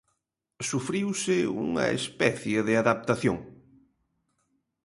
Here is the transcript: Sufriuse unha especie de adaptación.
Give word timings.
Sufriuse 0.69 1.37
unha 1.67 1.85
especie 1.99 2.59
de 2.67 2.73
adaptación. 2.81 3.37